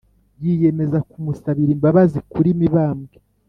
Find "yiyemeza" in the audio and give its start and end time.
0.43-0.97